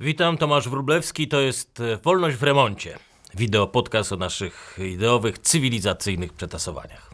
[0.00, 2.98] Witam, Tomasz Wróblewski, to jest e, Wolność w remoncie.
[3.34, 7.10] Wideo podcast o naszych ideowych, cywilizacyjnych przetasowaniach.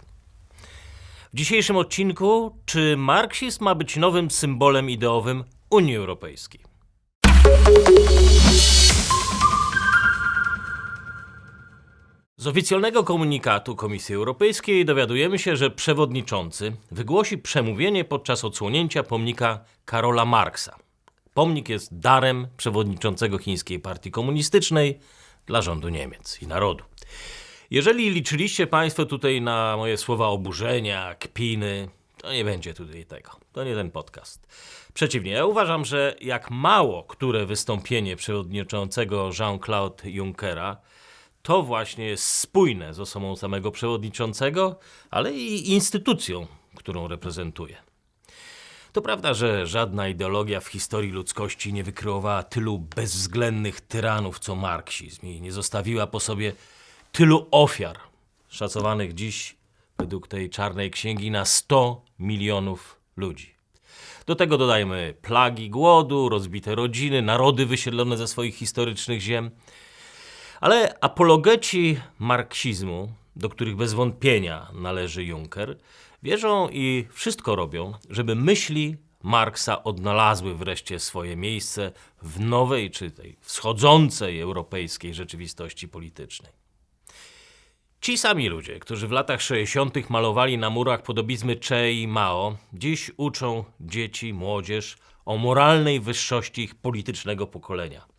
[1.33, 6.60] W dzisiejszym odcinku, czy marksizm ma być nowym symbolem ideowym Unii Europejskiej?
[12.37, 20.25] Z oficjalnego komunikatu Komisji Europejskiej dowiadujemy się, że przewodniczący wygłosi przemówienie podczas odsłonięcia pomnika Karola
[20.25, 20.77] Marksa.
[21.35, 24.98] Pomnik jest darem przewodniczącego Chińskiej Partii Komunistycznej
[25.47, 26.84] dla rządu Niemiec i narodu.
[27.70, 33.30] Jeżeli liczyliście Państwo tutaj na moje słowa oburzenia, kpiny, to nie będzie tutaj tego.
[33.53, 34.47] To nie ten podcast.
[34.95, 40.77] Przeciwnie, ja uważam, że jak mało które wystąpienie przewodniczącego Jean-Claude Junckera
[41.42, 44.78] to właśnie jest spójne z osobą samego przewodniczącego,
[45.11, 47.91] ale i instytucją, którą reprezentuje.
[48.92, 55.27] To prawda, że żadna ideologia w historii ludzkości nie wykreowała tylu bezwzględnych tyranów co marksizm
[55.27, 56.53] i nie zostawiła po sobie
[57.12, 57.98] tylu ofiar,
[58.48, 59.56] szacowanych dziś
[59.98, 63.55] według tej czarnej księgi na 100 milionów ludzi.
[64.27, 69.50] Do tego dodajmy plagi głodu, rozbite rodziny, narody wysiedlone ze swoich historycznych ziem.
[70.61, 75.77] Ale apologeci marksizmu, do których bez wątpienia należy Juncker,
[76.23, 81.92] wierzą i wszystko robią, żeby myśli Marksa odnalazły wreszcie swoje miejsce
[82.23, 86.53] w nowej czy tej wschodzącej europejskiej rzeczywistości politycznej.
[88.01, 90.11] Ci sami ludzie, którzy w latach 60.
[90.11, 96.75] malowali na murach podobizmy Che i Mao, dziś uczą dzieci, młodzież o moralnej wyższości ich
[96.75, 98.12] politycznego pokolenia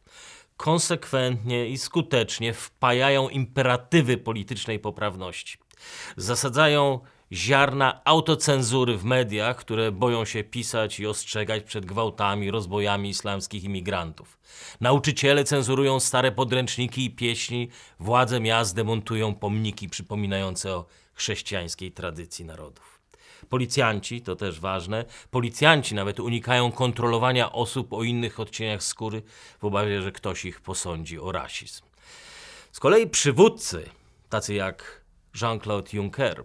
[0.58, 5.58] konsekwentnie i skutecznie wpajają imperatywy politycznej poprawności.
[6.18, 7.00] Zasadzają
[7.34, 14.40] ziarna autocenzury w mediach, które boją się pisać i ostrzegać przed gwałtami, rozbojami islamskich imigrantów.
[14.82, 23.00] Nauczyciele cenzurują stare podręczniki i pieśni, władze miast demontują pomniki przypominające o chrześcijańskiej tradycji narodów.
[23.50, 29.22] Policjanci, to też ważne, policjanci nawet unikają kontrolowania osób o innych odcieniach skóry
[29.62, 31.84] w obawie, że ktoś ich posądzi o rasizm.
[32.72, 33.90] Z kolei przywódcy,
[34.30, 35.02] tacy jak
[35.42, 36.44] Jean-Claude Juncker,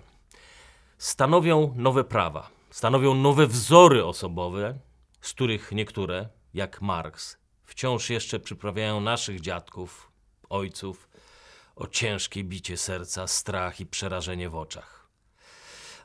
[0.99, 4.79] stanowią nowe prawa, stanowią nowe wzory osobowe,
[5.21, 10.13] z których niektóre, jak Marx, wciąż jeszcze przyprawiają naszych dziadków,
[10.49, 11.09] ojców
[11.77, 15.09] o ciężkie bicie serca, strach i przerażenie w oczach.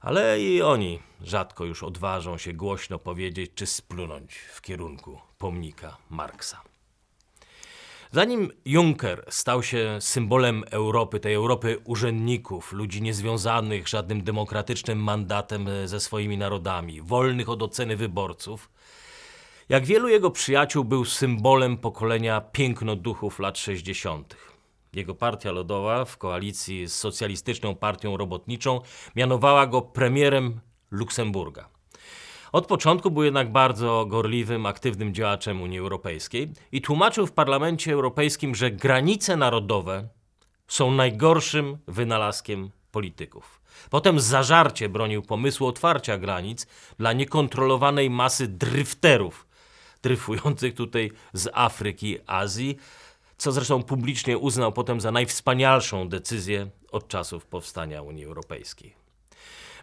[0.01, 6.72] Ale i oni rzadko już odważą się głośno powiedzieć czy splunąć w kierunku pomnika Marksa.
[8.13, 15.99] Zanim Juncker stał się symbolem Europy, tej Europy urzędników, ludzi niezwiązanych żadnym demokratycznym mandatem ze
[15.99, 18.69] swoimi narodami, wolnych od oceny wyborców,
[19.69, 24.37] jak wielu jego przyjaciół był symbolem pokolenia pięknoduchów lat 60.
[24.93, 28.81] Jego partia lodowa w koalicji z socjalistyczną partią robotniczą
[29.15, 30.59] mianowała go premierem
[30.91, 31.72] Luksemburga.
[32.53, 38.55] Od początku był jednak bardzo gorliwym, aktywnym działaczem Unii Europejskiej i tłumaczył w Parlamencie Europejskim,
[38.55, 40.07] że granice narodowe
[40.67, 43.61] są najgorszym wynalazkiem polityków.
[43.89, 49.47] Potem zażarcie bronił pomysłu otwarcia granic dla niekontrolowanej masy dryfterów,
[50.01, 52.77] dryfujących tutaj z Afryki, Azji,
[53.37, 59.02] co zresztą publicznie uznał potem za najwspanialszą decyzję od czasów powstania Unii Europejskiej.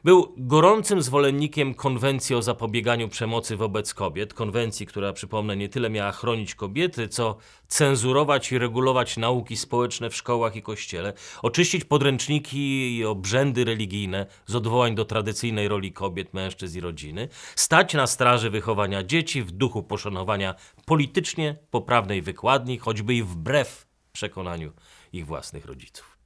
[0.04, 6.12] Był gorącym zwolennikiem konwencji o zapobieganiu przemocy wobec kobiet, konwencji, która, przypomnę, nie tyle miała
[6.12, 7.36] chronić kobiety, co
[7.68, 11.12] cenzurować i regulować nauki społeczne w szkołach i kościele,
[11.42, 17.94] oczyścić podręczniki i obrzędy religijne z odwołań do tradycyjnej roli kobiet, mężczyzn i rodziny, stać
[17.94, 24.72] na straży wychowania dzieci w duchu poszanowania politycznie poprawnej wykładni, choćby i wbrew przekonaniu
[25.12, 26.19] ich własnych rodziców.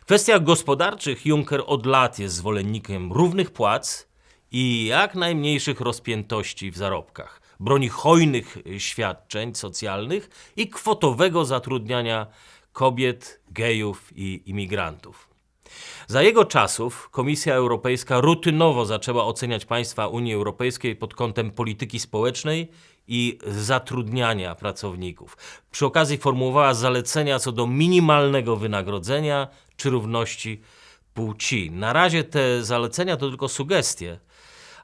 [0.00, 4.08] W kwestiach gospodarczych Juncker od lat jest zwolennikiem równych płac
[4.50, 7.40] i jak najmniejszych rozpiętości w zarobkach.
[7.60, 12.26] Broni hojnych świadczeń socjalnych i kwotowego zatrudniania
[12.72, 15.28] kobiet, gejów i imigrantów.
[16.06, 22.68] Za jego czasów Komisja Europejska rutynowo zaczęła oceniać państwa Unii Europejskiej pod kątem polityki społecznej
[23.08, 25.36] i zatrudniania pracowników.
[25.70, 30.60] Przy okazji formułowała zalecenia co do minimalnego wynagrodzenia czy równości
[31.14, 31.70] płci.
[31.70, 34.18] Na razie te zalecenia to tylko sugestie,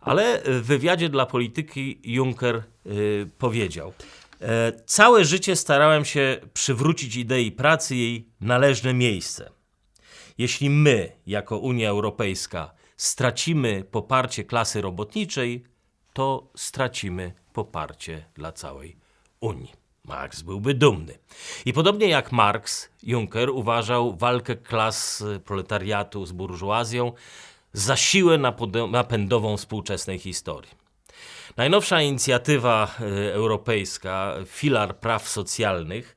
[0.01, 3.93] ale w wywiadzie dla polityki Juncker yy, powiedział:
[4.41, 9.54] e, Całe życie starałem się przywrócić idei pracy jej należne miejsce.
[10.39, 15.65] Jeśli my, jako Unia Europejska, stracimy poparcie klasy robotniczej,
[16.13, 18.97] to stracimy poparcie dla całej
[19.41, 19.73] Unii.
[20.05, 21.19] Marx byłby dumny.
[21.65, 27.13] I podobnie jak Marx, Juncker uważał walkę klas proletariatu z burżuazją
[27.73, 28.39] za siłę
[28.91, 30.71] napędową współczesnej historii.
[31.57, 36.17] Najnowsza inicjatywa y, europejska, filar praw socjalnych,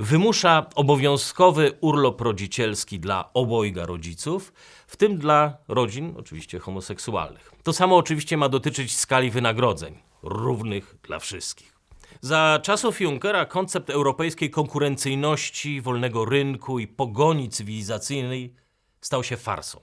[0.00, 4.52] wymusza obowiązkowy urlop rodzicielski dla obojga rodziców,
[4.86, 7.52] w tym dla rodzin oczywiście homoseksualnych.
[7.62, 11.76] To samo oczywiście ma dotyczyć skali wynagrodzeń, równych dla wszystkich.
[12.20, 18.54] Za czasów Junckera koncept europejskiej konkurencyjności, wolnego rynku i pogoni cywilizacyjnej
[19.00, 19.80] stał się farsą.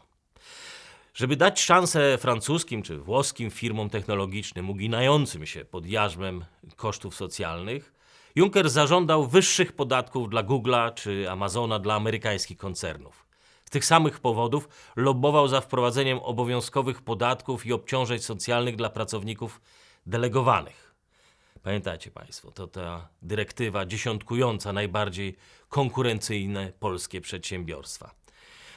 [1.13, 7.96] Żeby dać szansę francuskim czy włoskim firmom technologicznym uginającym się pod jarzmem kosztów socjalnych,
[8.37, 13.25] Juncker zażądał wyższych podatków dla Google'a czy Amazona dla amerykańskich koncernów.
[13.65, 19.61] Z tych samych powodów lobbował za wprowadzeniem obowiązkowych podatków i obciążeń socjalnych dla pracowników
[20.05, 20.95] delegowanych.
[21.63, 25.35] Pamiętajcie Państwo, to ta dyrektywa dziesiątkująca najbardziej
[25.69, 28.11] konkurencyjne polskie przedsiębiorstwa.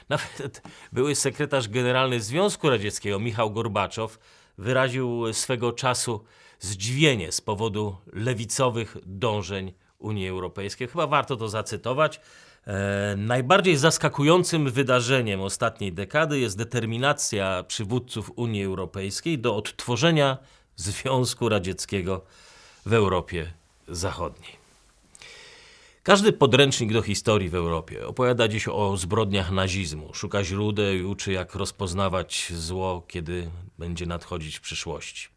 [0.09, 0.61] Nawet
[0.91, 4.19] były sekretarz generalny Związku Radzieckiego Michał Gorbaczow
[4.57, 6.25] wyraził swego czasu
[6.61, 10.87] zdziwienie z powodu lewicowych dążeń Unii Europejskiej.
[10.87, 12.21] Chyba warto to zacytować.
[12.67, 20.37] E, najbardziej zaskakującym wydarzeniem ostatniej dekady jest determinacja przywódców Unii Europejskiej do odtworzenia
[20.75, 22.21] Związku Radzieckiego
[22.85, 23.53] w Europie
[23.87, 24.61] Zachodniej.
[26.03, 31.31] Każdy podręcznik do historii w Europie opowiada dziś o zbrodniach nazizmu, szuka źródeł i uczy,
[31.31, 35.27] jak rozpoznawać zło, kiedy będzie nadchodzić w przyszłości.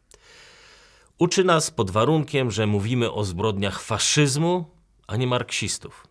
[1.19, 4.71] Uczy nas pod warunkiem, że mówimy o zbrodniach faszyzmu,
[5.07, 6.07] a nie marksistów.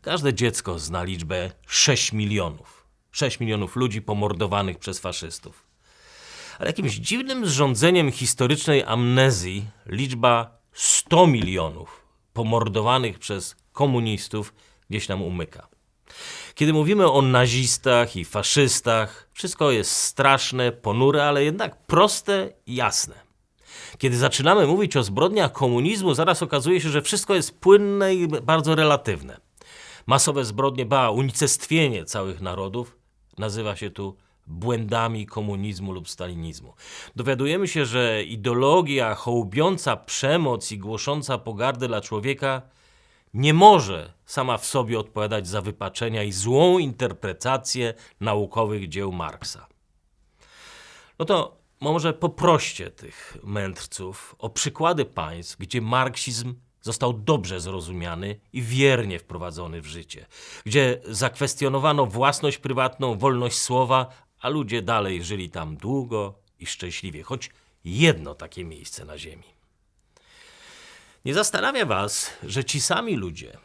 [0.00, 2.86] Każde dziecko zna liczbę 6 milionów.
[3.10, 5.66] 6 milionów ludzi pomordowanych przez faszystów.
[6.58, 14.54] Ale jakimś dziwnym zrządzeniem historycznej amnezji liczba 100 milionów pomordowanych przez komunistów
[14.90, 15.68] gdzieś nam umyka.
[16.54, 23.21] Kiedy mówimy o nazistach i faszystach, wszystko jest straszne, ponure, ale jednak proste i jasne.
[23.98, 28.74] Kiedy zaczynamy mówić o zbrodniach komunizmu, zaraz okazuje się, że wszystko jest płynne i bardzo
[28.74, 29.40] relatywne.
[30.06, 32.96] Masowe zbrodnie, ba, unicestwienie całych narodów
[33.38, 36.74] nazywa się tu błędami komunizmu lub stalinizmu.
[37.16, 42.62] Dowiadujemy się, że ideologia hołubiąca przemoc i głosząca pogardę dla człowieka
[43.34, 49.66] nie może sama w sobie odpowiadać za wypaczenia i złą interpretację naukowych dzieł Marksa.
[51.18, 58.62] No to może poproście tych mędrców o przykłady państw, gdzie marksizm został dobrze zrozumiany i
[58.62, 60.26] wiernie wprowadzony w życie,
[60.66, 64.06] gdzie zakwestionowano własność prywatną, wolność słowa,
[64.40, 67.50] a ludzie dalej żyli tam długo i szczęśliwie, choć
[67.84, 69.44] jedno takie miejsce na ziemi.
[71.24, 73.58] Nie zastanawia Was, że ci sami ludzie,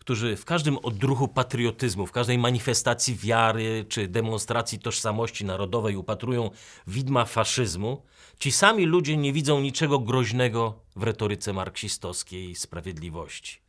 [0.00, 6.50] którzy w każdym odruchu patriotyzmu, w każdej manifestacji wiary czy demonstracji tożsamości narodowej upatrują
[6.86, 8.02] widma faszyzmu,
[8.38, 13.60] ci sami ludzie nie widzą niczego groźnego w retoryce marksistowskiej sprawiedliwości.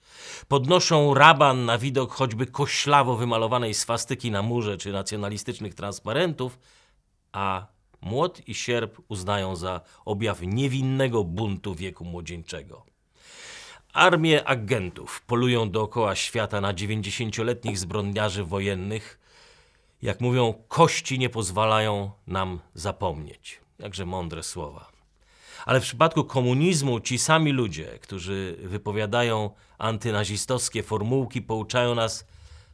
[0.48, 6.60] Podnoszą raban na widok choćby koślawo wymalowanej swastyki na murze czy nacjonalistycznych transparentów,
[7.32, 7.68] a
[8.02, 12.91] młot i sierp uznają za objaw niewinnego buntu wieku młodzieńczego.
[13.94, 19.20] Armie agentów polują dookoła świata na 90-letnich zbrodniarzy wojennych.
[20.02, 23.60] Jak mówią, kości nie pozwalają nam zapomnieć.
[23.80, 24.92] Jakże mądre słowa.
[25.66, 32.26] Ale w przypadku komunizmu ci sami ludzie, którzy wypowiadają antynazistowskie formułki, pouczają nas: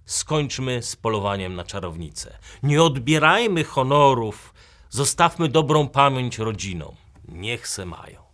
[0.06, 2.38] skończmy z polowaniem na czarownice.
[2.64, 4.54] Nie odbierajmy honorów,
[4.90, 6.96] zostawmy dobrą pamięć rodzinom.
[7.28, 8.27] Niech se mają.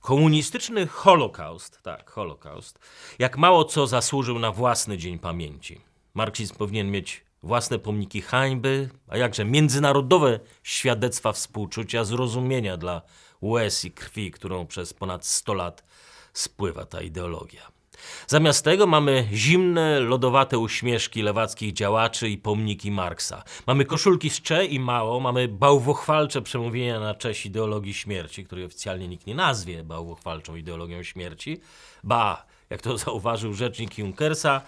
[0.00, 2.78] Komunistyczny Holokaust, tak, Holokaust,
[3.18, 5.80] jak mało co zasłużył na własny dzień pamięci.
[6.14, 13.02] Marksizm powinien mieć własne pomniki hańby, a jakże międzynarodowe świadectwa współczucia, zrozumienia dla
[13.42, 15.84] łez i krwi, którą przez ponad 100 lat
[16.32, 17.79] spływa ta ideologia.
[18.26, 23.42] Zamiast tego mamy zimne, lodowate uśmieszki lewackich działaczy i pomniki Marksa.
[23.66, 29.08] Mamy koszulki z Cze i Mało, mamy bałwochwalcze przemówienia na cześć ideologii śmierci, której oficjalnie
[29.08, 31.60] nikt nie nazwie bałwochwalczą ideologią śmierci.
[32.04, 34.60] Ba, jak to zauważył rzecznik Junkersa,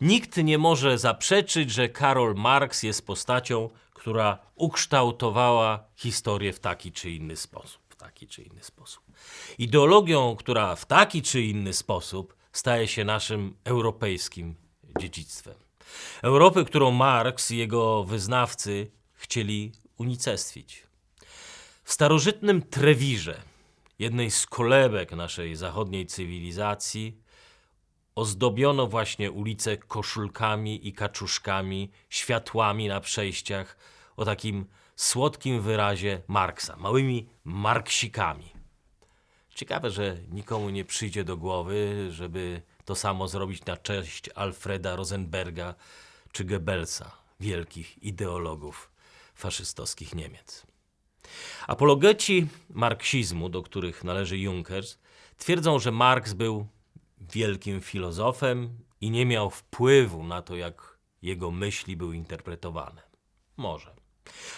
[0.00, 7.10] nikt nie może zaprzeczyć, że Karol Marx jest postacią, która ukształtowała historię w taki czy
[7.10, 7.82] inny sposób.
[7.88, 9.04] W taki czy inny sposób.
[9.58, 14.54] Ideologią, która w taki czy inny sposób staje się naszym europejskim
[15.00, 15.54] dziedzictwem.
[16.22, 20.86] Europy, którą Marx i jego wyznawcy chcieli unicestwić.
[21.84, 23.42] W starożytnym Trewirze
[23.98, 27.22] jednej z kolebek naszej zachodniej cywilizacji,
[28.14, 33.76] ozdobiono właśnie ulice koszulkami i kaczuszkami, światłami na przejściach
[34.16, 34.66] o takim
[34.96, 38.51] słodkim wyrazie Marksa, małymi marksikami.
[39.54, 45.74] Ciekawe, że nikomu nie przyjdzie do głowy, żeby to samo zrobić na cześć Alfreda Rosenberga
[46.32, 48.90] czy Goebbelsa, wielkich ideologów
[49.34, 50.66] faszystowskich Niemiec.
[51.66, 54.98] Apologeci marksizmu, do których należy Junkers,
[55.36, 56.66] twierdzą, że Marks był
[57.20, 63.02] wielkim filozofem i nie miał wpływu na to, jak jego myśli były interpretowane.
[63.56, 63.94] Może.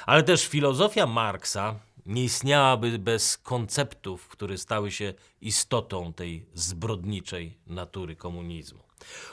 [0.07, 1.75] Ale też filozofia Marksa
[2.07, 8.81] nie istniałaby bez konceptów, które stały się istotą tej zbrodniczej natury komunizmu.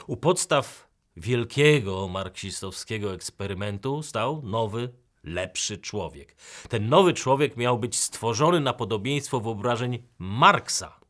[0.06, 4.92] U podstaw wielkiego marksistowskiego eksperymentu stał nowy,
[5.24, 6.36] lepszy człowiek.
[6.68, 11.00] Ten nowy człowiek miał być stworzony na podobieństwo wyobrażeń Marksa,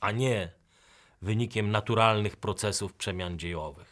[0.00, 0.52] a nie
[1.22, 3.89] wynikiem naturalnych procesów przemian dziejowych.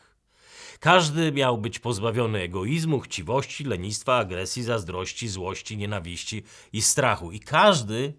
[0.80, 6.42] Każdy miał być pozbawiony egoizmu, chciwości, lenistwa, agresji, zazdrości, złości, nienawiści
[6.72, 7.32] i strachu.
[7.32, 8.14] I każdy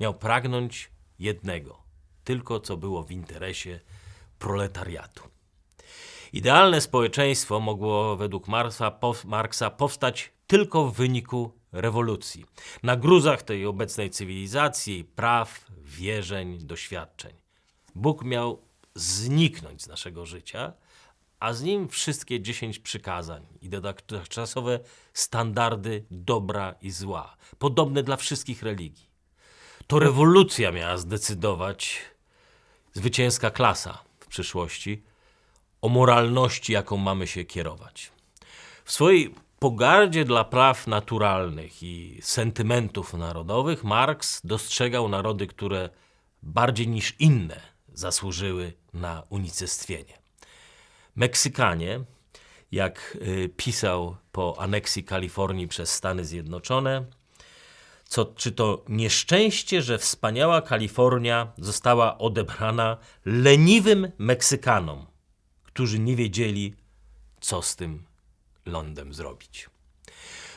[0.00, 1.82] miał pragnąć jednego,
[2.24, 3.80] tylko co było w interesie
[4.38, 5.22] proletariatu.
[6.32, 12.44] Idealne społeczeństwo mogło według Marksa, pow- Marksa powstać tylko w wyniku rewolucji.
[12.82, 17.32] Na gruzach tej obecnej cywilizacji, praw, wierzeń, doświadczeń.
[17.94, 18.62] Bóg miał
[18.94, 20.72] zniknąć z naszego życia,
[21.42, 24.80] a z nim wszystkie dziesięć przykazań i dotychczasowe
[25.14, 29.10] standardy dobra i zła, podobne dla wszystkich religii.
[29.86, 31.98] To rewolucja miała zdecydować,
[32.92, 35.02] zwycięska klasa w przyszłości,
[35.80, 38.12] o moralności, jaką mamy się kierować.
[38.84, 45.90] W swojej pogardzie dla praw naturalnych i sentymentów narodowych Marx dostrzegał narody, które
[46.42, 47.60] bardziej niż inne
[47.92, 50.21] zasłużyły na unicestwienie.
[51.16, 52.00] Meksykanie,
[52.72, 57.04] jak y, pisał po aneksji Kalifornii przez Stany Zjednoczone,
[58.04, 65.06] co, czy to nieszczęście, że wspaniała Kalifornia została odebrana leniwym Meksykanom,
[65.62, 66.74] którzy nie wiedzieli,
[67.40, 68.02] co z tym
[68.66, 69.70] lądem zrobić.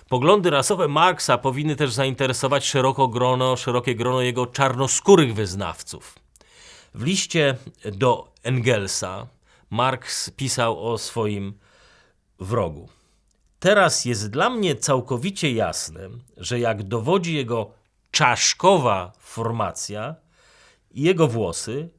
[0.10, 6.16] Poglądy rasowe Marksa powinny też zainteresować szeroko grono, szerokie grono jego czarnoskórych wyznawców.
[6.94, 7.58] W liście
[7.92, 9.28] do Engelsa
[9.76, 11.54] Marx pisał o swoim
[12.40, 12.90] wrogu.
[13.60, 17.72] Teraz jest dla mnie całkowicie jasne, że jak dowodzi jego
[18.12, 20.16] czaszkowa formacja
[20.92, 21.90] i jego włosy,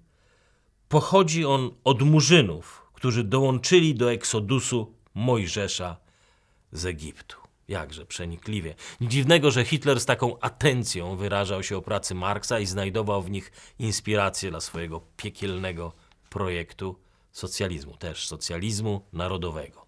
[0.88, 5.96] pochodzi on od murzynów, którzy dołączyli do eksodusu Mojżesza
[6.72, 7.36] z Egiptu.
[7.68, 8.74] Jakże przenikliwie.
[9.00, 13.30] Nic dziwnego, że Hitler z taką atencją wyrażał się o pracy Marksa i znajdował w
[13.30, 15.92] nich inspirację dla swojego piekielnego
[16.30, 17.05] projektu
[17.36, 19.86] socjalizmu, też socjalizmu narodowego.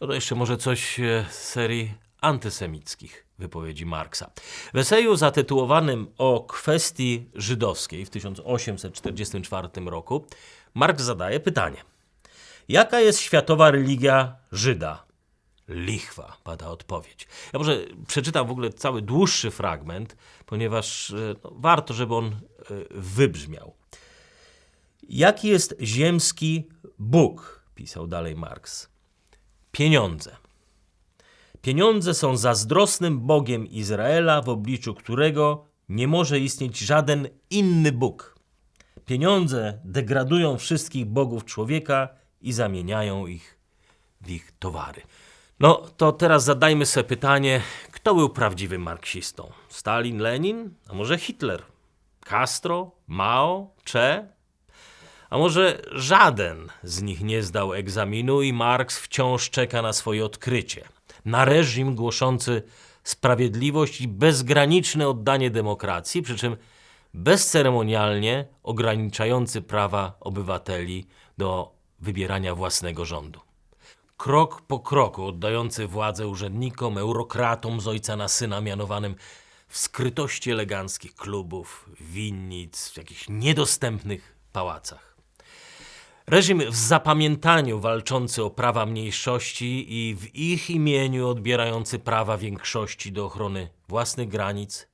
[0.00, 4.30] No jeszcze może coś e, z serii antysemickich wypowiedzi Marksa.
[4.74, 10.26] W eseju zatytułowanym o kwestii żydowskiej w 1844 roku
[10.74, 11.84] Marks zadaje pytanie.
[12.68, 15.04] Jaka jest światowa religia Żyda?
[15.68, 17.28] Lichwa, pada odpowiedź.
[17.52, 20.16] Ja może przeczytam w ogóle cały dłuższy fragment,
[20.46, 22.34] ponieważ e, no, warto, żeby on e,
[22.90, 23.77] wybrzmiał.
[25.08, 27.64] Jaki jest ziemski Bóg?
[27.74, 28.88] pisał dalej Marx.
[29.72, 30.36] Pieniądze.
[31.62, 38.38] Pieniądze są zazdrosnym Bogiem Izraela, w obliczu którego nie może istnieć żaden inny Bóg.
[39.06, 42.08] Pieniądze degradują wszystkich bogów człowieka
[42.40, 43.58] i zamieniają ich
[44.20, 45.02] w ich towary.
[45.60, 47.62] No to teraz zadajmy sobie pytanie,
[47.92, 49.52] kto był prawdziwym marksistą?
[49.68, 50.74] Stalin, Lenin?
[50.88, 51.62] A może Hitler?
[52.20, 52.90] Castro?
[53.06, 53.74] Mao?
[53.92, 54.37] Che?
[55.30, 60.88] A może żaden z nich nie zdał egzaminu i Marks wciąż czeka na swoje odkrycie.
[61.24, 62.62] Na reżim głoszący
[63.04, 66.56] sprawiedliwość i bezgraniczne oddanie demokracji, przy czym
[67.14, 71.06] bezceremonialnie ograniczający prawa obywateli
[71.38, 73.40] do wybierania własnego rządu.
[74.16, 79.14] Krok po kroku oddający władzę urzędnikom, eurokratom z ojca na syna mianowanym
[79.68, 85.07] w skrytości eleganckich klubów, winnic, w jakichś niedostępnych pałacach.
[86.30, 93.26] Reżim w zapamiętaniu walczący o prawa mniejszości i w ich imieniu odbierający prawa większości do
[93.26, 94.88] ochrony własnych granic,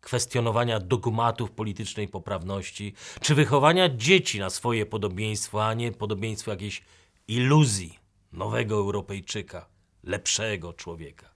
[0.00, 6.82] kwestionowania dogmatów politycznej poprawności, czy wychowania dzieci na swoje podobieństwo, a nie podobieństwo jakiejś
[7.28, 7.98] iluzji
[8.32, 9.66] nowego Europejczyka,
[10.04, 11.30] lepszego człowieka.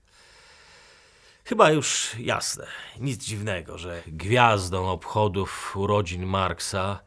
[1.45, 2.67] Chyba już jasne,
[2.99, 6.99] nic dziwnego, że gwiazdą obchodów urodzin Marksa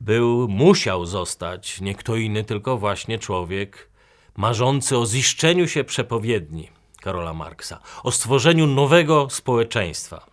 [0.00, 3.90] był, musiał zostać nie kto inny, tylko właśnie człowiek
[4.36, 6.68] marzący o ziszczeniu się przepowiedni
[7.00, 10.26] Karola Marksa, o stworzeniu nowego społeczeństwa.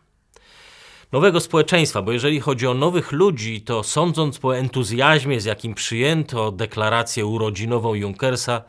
[1.11, 6.51] Nowego społeczeństwa, bo jeżeli chodzi o nowych ludzi, to sądząc po entuzjazmie, z jakim przyjęto
[6.51, 8.61] deklarację urodzinową Junkersa,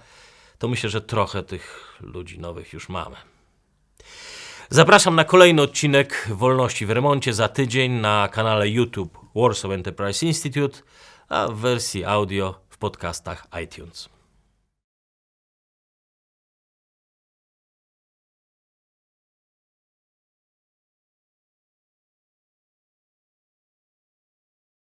[0.58, 3.16] to myślę, że trochę tych ludzi nowych już mamy.
[4.70, 10.82] Zapraszam na kolejny odcinek Wolności w Remoncie za tydzień na kanale YouTube Warsaw Enterprise Institute,
[11.28, 14.15] a w wersji audio w podcastach iTunes.